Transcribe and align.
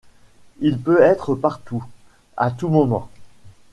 Il 0.61 0.79
peut 0.79 0.99
être 1.03 1.35
partout, 1.35 1.83
à 2.35 2.49
tout 2.49 2.69
moment. 2.69 3.07